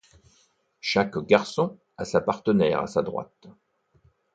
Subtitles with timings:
[0.79, 3.45] Chaque garçon a sa partenaire à sa droite.